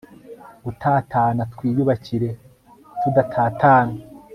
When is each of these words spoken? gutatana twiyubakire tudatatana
gutatana 0.65 1.43
twiyubakire 1.53 2.29
tudatatana 2.99 3.95